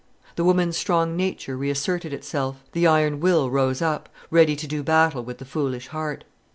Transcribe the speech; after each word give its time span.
The 0.35 0.43
woman's 0.43 0.77
strong 0.77 1.15
nature 1.15 1.55
reasserted 1.55 2.11
itself; 2.11 2.63
the 2.71 2.87
iron 2.87 3.19
will 3.19 3.51
rose 3.51 3.83
up, 3.83 4.09
ready 4.31 4.55
to 4.55 4.65
do 4.65 4.81
battle 4.81 5.23
with 5.23 5.37
the 5.37 5.45
foolish 5.45 5.89
heart. 5.89 6.23